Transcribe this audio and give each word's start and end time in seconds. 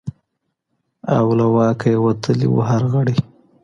او 1.17 1.27
له 1.39 1.45
واکه 1.55 1.87
یې 1.93 1.97
وتلی 2.05 2.47
وو 2.49 2.61
هر 2.69 2.81
غړی 2.93 3.17